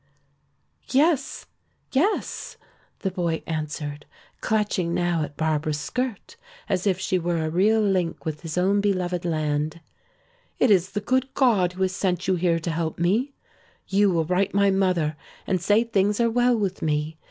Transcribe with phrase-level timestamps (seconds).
[0.89, 1.45] "Yes,
[1.91, 2.57] yes,"
[3.01, 4.07] the boy answered,
[4.39, 8.81] clutching now at Barbara's skirt as if she were a real link with his own
[8.81, 9.79] beloved land.
[10.57, 13.33] "It is the good God who has sent you here to help me.
[13.87, 17.19] You will write my mother and say things are well with me.